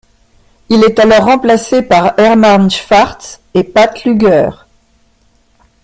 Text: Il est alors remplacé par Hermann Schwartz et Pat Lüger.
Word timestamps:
Il 0.69 0.83
est 0.83 0.97
alors 0.97 1.25
remplacé 1.25 1.83
par 1.83 2.17
Hermann 2.17 2.71
Schwartz 2.71 3.39
et 3.53 3.63
Pat 3.63 4.03
Lüger. 4.03 4.49